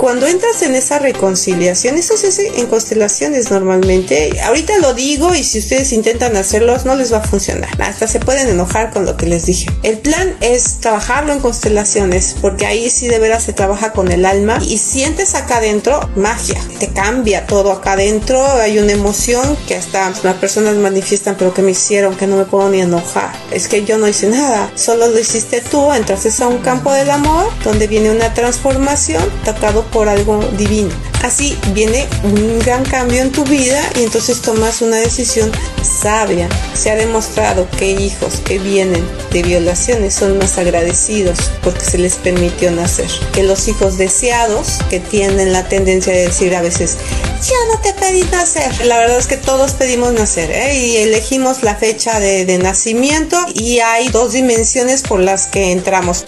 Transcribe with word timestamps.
Cuando 0.00 0.26
entras 0.26 0.62
en 0.62 0.74
esa 0.74 0.98
reconciliación, 0.98 1.98
eso 1.98 2.16
se 2.16 2.28
hace 2.28 2.58
en 2.58 2.68
constelaciones 2.68 3.50
normalmente. 3.50 4.40
Ahorita 4.40 4.78
lo 4.78 4.94
digo 4.94 5.34
y 5.34 5.44
si 5.44 5.58
ustedes 5.58 5.92
intentan 5.92 6.38
hacerlos 6.38 6.86
no 6.86 6.94
les 6.94 7.12
va 7.12 7.18
a 7.18 7.22
funcionar. 7.22 7.68
Hasta 7.82 8.08
se 8.08 8.18
pueden 8.18 8.48
enojar 8.48 8.92
con 8.92 9.04
lo 9.04 9.18
que 9.18 9.26
les 9.26 9.44
dije. 9.44 9.70
El 9.82 9.98
plan 9.98 10.34
es 10.40 10.80
trabajarlo 10.80 11.34
en 11.34 11.40
constelaciones 11.40 12.34
porque 12.40 12.64
ahí 12.64 12.88
sí 12.88 13.08
de 13.08 13.18
veras 13.18 13.42
se 13.42 13.52
trabaja 13.52 13.92
con 13.92 14.10
el 14.10 14.24
alma 14.24 14.58
y 14.66 14.78
sientes 14.78 15.34
acá 15.34 15.58
adentro 15.58 16.08
magia. 16.16 16.58
Te 16.78 16.88
cambia 16.88 17.46
todo 17.46 17.70
acá 17.70 17.92
adentro. 17.92 18.42
Hay 18.52 18.78
una 18.78 18.92
emoción 18.92 19.54
que 19.68 19.76
hasta 19.76 20.14
las 20.22 20.36
personas 20.36 20.76
manifiestan 20.76 21.36
pero 21.38 21.52
que 21.52 21.60
me 21.60 21.72
hicieron 21.72 22.16
que 22.16 22.26
no 22.26 22.38
me 22.38 22.46
puedo 22.46 22.70
ni 22.70 22.80
enojar. 22.80 23.32
Es 23.50 23.68
que 23.68 23.84
yo 23.84 23.98
no 23.98 24.08
hice 24.08 24.30
nada. 24.30 24.72
Solo 24.76 25.08
lo 25.08 25.18
hiciste 25.18 25.60
tú. 25.60 25.92
Entraste 25.92 26.30
a 26.42 26.48
un 26.48 26.62
campo 26.62 26.90
del 26.90 27.10
amor 27.10 27.52
donde 27.64 27.86
viene 27.86 28.10
una 28.10 28.32
transformación 28.32 29.22
tocado 29.44 29.89
por 29.92 30.08
algo 30.08 30.40
divino. 30.56 30.90
Así 31.22 31.58
viene 31.74 32.08
un 32.22 32.58
gran 32.60 32.82
cambio 32.82 33.20
en 33.20 33.30
tu 33.30 33.44
vida 33.44 33.82
y 33.94 34.04
entonces 34.04 34.40
tomas 34.40 34.80
una 34.80 34.96
decisión 34.96 35.52
sabia. 35.82 36.48
Se 36.74 36.90
ha 36.90 36.96
demostrado 36.96 37.68
que 37.78 37.90
hijos 37.90 38.40
que 38.44 38.58
vienen 38.58 39.06
de 39.30 39.42
violaciones 39.42 40.14
son 40.14 40.38
más 40.38 40.56
agradecidos 40.56 41.38
porque 41.62 41.80
se 41.80 41.98
les 41.98 42.14
permitió 42.14 42.70
nacer. 42.70 43.10
Que 43.34 43.42
los 43.42 43.68
hijos 43.68 43.98
deseados 43.98 44.78
que 44.88 44.98
tienen 44.98 45.52
la 45.52 45.68
tendencia 45.68 46.12
de 46.12 46.28
decir 46.28 46.54
a 46.54 46.62
veces, 46.62 46.96
yo 47.46 47.54
no 47.74 47.80
te 47.82 47.92
pedí 47.92 48.22
nacer. 48.32 48.86
La 48.86 48.96
verdad 48.98 49.18
es 49.18 49.26
que 49.26 49.36
todos 49.36 49.72
pedimos 49.72 50.14
nacer 50.14 50.50
¿eh? 50.50 50.74
y 50.74 50.96
elegimos 50.96 51.62
la 51.62 51.74
fecha 51.74 52.18
de, 52.18 52.46
de 52.46 52.56
nacimiento 52.56 53.36
y 53.52 53.80
hay 53.80 54.08
dos 54.08 54.32
dimensiones 54.32 55.02
por 55.02 55.20
las 55.20 55.46
que 55.46 55.72
entramos 55.72 56.24